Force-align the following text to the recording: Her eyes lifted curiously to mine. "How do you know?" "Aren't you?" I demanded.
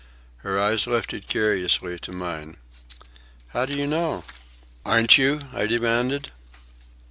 Her 0.37 0.59
eyes 0.59 0.87
lifted 0.87 1.27
curiously 1.27 1.99
to 1.99 2.11
mine. 2.11 2.57
"How 3.49 3.67
do 3.67 3.75
you 3.75 3.85
know?" 3.85 4.23
"Aren't 4.83 5.19
you?" 5.19 5.41
I 5.53 5.67
demanded. 5.67 6.31